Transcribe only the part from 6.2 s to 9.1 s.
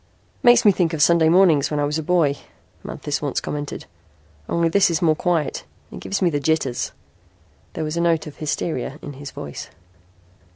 me the jitters." There was a note of hysteria